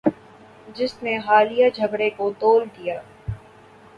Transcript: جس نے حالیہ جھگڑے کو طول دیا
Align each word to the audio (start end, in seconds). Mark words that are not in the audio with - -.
جس 0.75 0.93
نے 1.03 1.15
حالیہ 1.17 1.69
جھگڑے 1.69 2.09
کو 2.17 2.31
طول 2.39 2.65
دیا 2.77 2.99